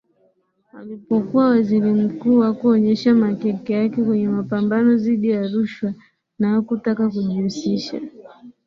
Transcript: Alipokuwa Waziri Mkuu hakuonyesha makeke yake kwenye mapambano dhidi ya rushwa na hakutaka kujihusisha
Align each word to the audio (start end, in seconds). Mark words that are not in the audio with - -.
Alipokuwa 0.73 1.45
Waziri 1.47 1.91
Mkuu 1.91 2.39
hakuonyesha 2.41 3.13
makeke 3.13 3.73
yake 3.73 4.03
kwenye 4.03 4.27
mapambano 4.27 4.95
dhidi 4.95 5.29
ya 5.29 5.47
rushwa 5.47 5.93
na 6.39 6.49
hakutaka 6.49 7.09
kujihusisha 7.09 8.01